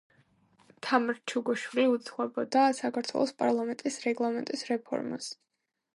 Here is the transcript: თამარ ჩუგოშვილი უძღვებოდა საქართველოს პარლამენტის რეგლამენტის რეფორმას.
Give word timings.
თამარ 0.87 1.19
ჩუგოშვილი 1.33 1.85
უძღვებოდა 1.91 2.63
საქართველოს 2.79 3.35
პარლამენტის 3.43 4.03
რეგლამენტის 4.07 4.65
რეფორმას. 4.71 5.29